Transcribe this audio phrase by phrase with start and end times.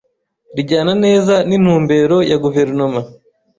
[0.55, 2.99] rijyana neza n’intumbero ya guverinoma